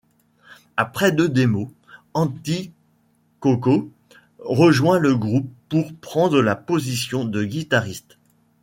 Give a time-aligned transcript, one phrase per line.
[0.77, 1.67] Après deux démos,
[2.15, 2.71] Antti
[3.39, 3.91] Kokko
[4.39, 8.17] rejoint le groupe pour prendre la position de guitariste.